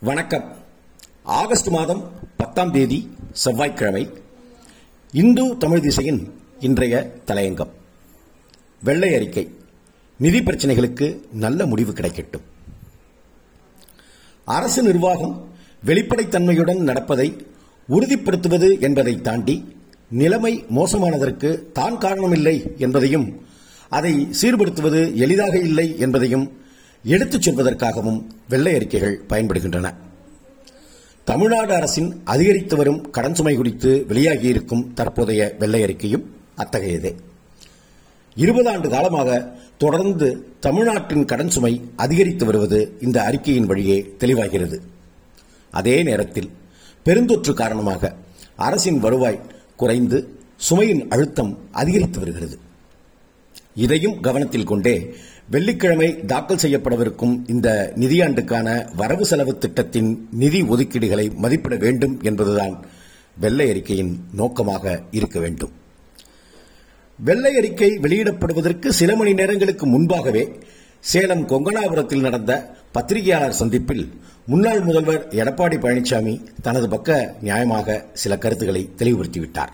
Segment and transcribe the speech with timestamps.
[0.00, 0.56] வணக்கம்.
[1.22, 4.08] ஆகஸ்ட் மாதம் பத்தாம் தேதி செவ்வாய்க்கிழமை
[5.12, 7.68] இந்து தமிழ் திசையின் இன்றைய தலையங்கம்.
[8.82, 9.54] வெள்ளை அறிக்கை.
[10.18, 12.44] நிதி பிரச்சனைகளுக்கு நல்ல முடிவு கிடைக்கட்டும்.
[14.44, 15.48] அரசு நிர்வாகம்
[15.86, 17.46] வெளிப்படைத்தன்மையுடன் நடப்பதை
[17.88, 19.76] உறுதிப்படுத்துவது என்பதை தாண்டி
[20.08, 23.46] நிலைமை மோசமானதற்கு தான் காரணமில்லை என்பதையும்
[23.88, 26.66] அதை சீர்படுத்துவது எளிதாக இல்லை என்பதையும்
[27.02, 29.94] எடுத்துச் சொல்வதற்காகவும் வெள்ளை அறிக்கைகள் பயன்படுகின்றன.
[31.24, 36.22] தமிழ்நாடு அரசின் அதிகரித்து வரும் கடன் சுமை குறித்து வெளியாகியிருக்கும் தற்போதைய வெள்ளை அறிக்கையும்
[36.56, 37.14] அத்தகையதே.
[38.34, 44.80] இருபது ஆண்டு காலமாக தொடர்ந்து தமிழ்நாட்டின் கடன் சுமை அதிகரித்து வருவது இந்த அறிக்கையின் வழியே தெளிவாகிறது.
[45.70, 46.50] அதே நேரத்தில்
[47.04, 48.14] பெருந்தொற்று காரணமாக
[48.56, 49.40] அரசின் வருவாய்
[49.76, 50.38] குறைந்து
[50.70, 52.58] சுமையின் அழுத்தம் அதிகரித்து வருகிறது.
[53.84, 54.94] இதையும் கவனத்தில் கொண்டே
[55.50, 58.68] வெள்ளிக்கிழமை தாக்கல் செய்யப்படவிருக்கும் இந்த நிதியாண்டுக்கான
[59.00, 60.10] வரவு செலவு திட்டத்தின்
[60.42, 62.74] நிதி ஒதுக்கீடுகளை மதிப்பிட வேண்டும் என்பதுதான்
[63.42, 65.72] வெள்ளை அறிக்கையின் நோக்கமாக இருக்க வேண்டும்.
[67.18, 70.42] வெள்ளை அறிக்கை வெளியிடப்படுவதற்கு சில மணி நேரங்களுக்கு முன்பாகவே
[71.04, 72.52] சேலம் கொங்கனாபுரத்தில் நடந்த
[72.92, 74.04] பத்திரிகையாளர் சந்திப்பில்
[74.46, 79.72] முன்னாள் முதல்வர் எடப்பாடி பழனிசாமி தனது பக்க நியாயமாக சில கருத்துக்களை தெளிவுபடுத்திவிட்டார்.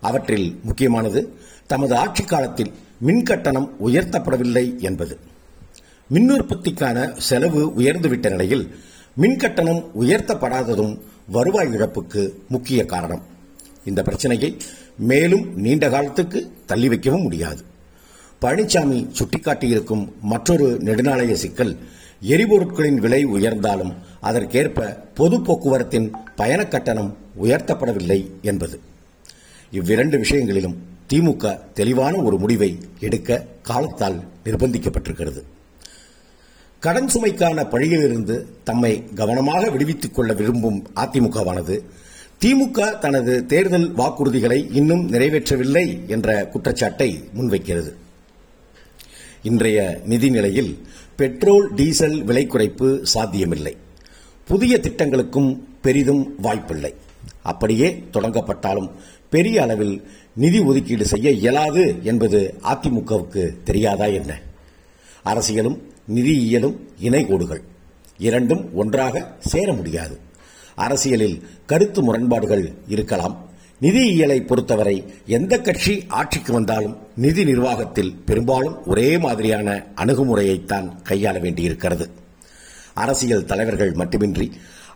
[0.00, 1.20] அவற்றில் முக்கியமானது
[1.66, 5.18] தமது ஆட்சி காலத்தில் மின் கட்டணம் உயர்த்தப்படவில்லை என்பது.
[6.08, 8.74] மின் உற்பத்திக்கான செலவு உயர்ந்துவிட்ட நிலையில்
[9.16, 13.22] மின் கட்டணம் உயர்த்தப்படாததும் வருவாய் இழப்புக்கு முக்கிய காரணம்.
[13.84, 14.56] இந்த பிரச்சனையை
[14.98, 17.62] மேலும் நீண்ட காலத்துக்கு தள்ளி வைக்கவும் முடியாது.
[18.40, 21.76] பழனிசாமி சுட்டிக்காட்டியிருக்கும் மற்றொரு நெடுநாளைய சிக்கல்
[22.22, 28.80] எரிபொருட்களின் விலை உயர்ந்தாலும் அதற்கேற்ப பொது போக்குவரத்தின் பயணக் கட்டணம் உயர்த்தப்படவில்லை என்பது.
[29.70, 35.42] இவ்விரண்டு விஷயங்களிலும் திமுக தெளிவான ஒரு முடிவை எடுக்க காலத்தால் நிர்பந்திக்கப்பட்டிருக்கிறது.
[36.80, 41.80] கடன் சுமைக்கான பழியிலிருந்து தம்மை கவனமாக விடுவித்துக் கொள்ள விரும்பும் அதிமுகவானது
[42.44, 47.92] திமுக தனது தேர்தல் வாக்குறுதிகளை இன்னும் நிறைவேற்றவில்லை என்ற குற்றச்சாட்டை முன்வைக்கிறது.
[49.42, 50.86] இன்றைய நிதி நிலையில்
[51.16, 53.76] பெட்ரோல் டீசல் விலை குறைப்பு சாத்தியமில்லை.
[54.44, 56.94] புதிய திட்டங்களுக்கும் பெரிதும் வாய்ப்பில்லை.
[57.42, 58.90] அப்படியே தொடங்கப்பட்டாலும்
[59.30, 64.40] பெரிய அளவில் நிதி ஒதுக்கீடு செய்ய இயலாது என்பது அதிமுகவுக்கு தெரியாதா என்ன?
[65.24, 65.78] அரசியலும்
[66.14, 67.62] நிதியியலும் இணைகோடுகள்
[68.18, 70.18] இரண்டும் ஒன்றாக சேர முடியாது.
[70.74, 73.44] அரசியலில் கருத்து முரண்பாடுகள் இருக்கலாம்.
[73.80, 82.10] நிதியியலை பொறுத்தவரை எந்த கட்சி ஆட்சிக்கு வந்தாலும் நிதி நிர்வாகத்தில் பெரும்பாலும் ஒரே மாதிரியான அணுகுமுறையைத்தான் கையாள வேண்டியிருக்கிறது.
[82.94, 84.52] அரசியல் தலைவர்கள் மட்டுமின்றி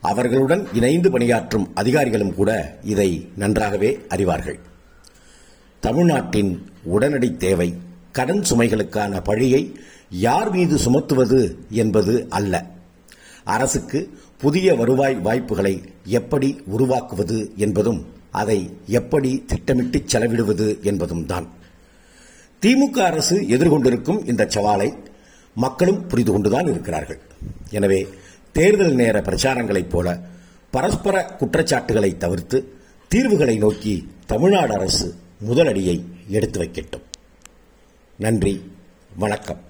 [0.09, 2.51] அவர்களுடன் இணைந்து பணியாற்றும் அதிகாரிகளும் கூட
[2.93, 4.59] இதை நன்றாகவே அறிவார்கள்.
[5.81, 6.53] தமிழ்நாட்டின்
[6.95, 7.69] உடனடி தேவை
[8.13, 9.63] கடன் சுமைகளுக்கான பழியை
[10.27, 11.41] யார் மீது சுமத்துவது
[11.83, 12.55] என்பது அல்ல.
[13.45, 14.01] அரசுக்கு
[14.39, 15.75] புதிய வருவாய் வாய்ப்புகளை
[16.19, 18.01] எப்படி உருவாக்குவது என்பதும்
[18.41, 21.47] அதை எப்படி திட்டமிட்டு செலவிடுவது என்பதும் தான்.
[22.63, 24.89] திமுக அரசு எதிர்கொண்டிருக்கும் இந்த சவாலை
[25.57, 27.21] மக்களும் புரிந்து கொண்டுதான் இருக்கிறார்கள்.
[27.71, 28.01] எனவே
[28.53, 30.21] தேர்தல் நேர பிரச்சாரங்களைப் போல
[30.71, 32.73] பரஸ்பர குற்றச்சாட்டுகளை தவிர்த்து
[33.09, 35.15] தீர்வுகளை நோக்கி தமிழ்நாடு அரசு
[35.49, 37.03] முதலடியை எடுத்து வைக்கட்டும்.
[38.17, 38.73] நன்றி.
[39.17, 39.69] வணக்கம்.